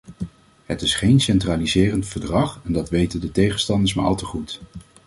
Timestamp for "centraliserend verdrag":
1.19-2.61